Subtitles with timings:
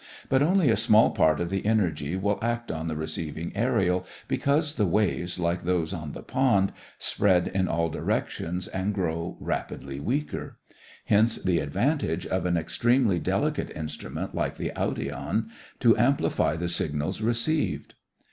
[0.29, 4.73] But only a small part of the energy will act on the receiving aërial because
[4.73, 10.57] the waves like those on the pond spread in all directions and grow rapidly weaker.
[11.05, 15.49] Hence the advantage of an extremely delicate instrument like the audion
[15.81, 17.93] to amplify the signals received.